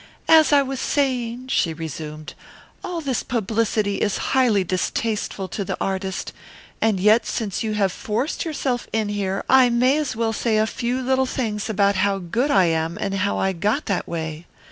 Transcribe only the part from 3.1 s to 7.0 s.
publicity is highly distasteful to the artist, and